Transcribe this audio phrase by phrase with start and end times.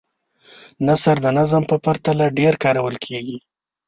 [0.87, 3.37] نثر د نظم په پرتله ډېر کارول کیږي.